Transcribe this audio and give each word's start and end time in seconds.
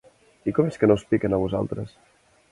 I 0.51 0.53
com 0.59 0.69
és 0.69 0.79
que 0.83 0.89
no 0.91 0.95
us 0.99 1.03
piquen, 1.11 1.35
a 1.37 1.39
vosaltres? 1.43 1.93